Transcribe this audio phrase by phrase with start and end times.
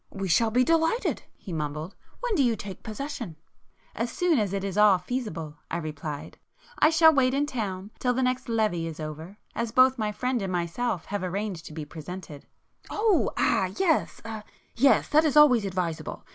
[0.09, 3.35] "We shall be delighted,"—he mumbled—"when do you take possession?"
[3.93, 8.23] "As soon as it is at all feasible"—I replied—"I shall wait in town till the
[8.23, 12.47] next Levée is over, as both my friend and myself have arranged to be presented."
[12.89, 15.07] "Oh—ah—yes!—er—yes!
[15.09, 16.25] That is always advisable.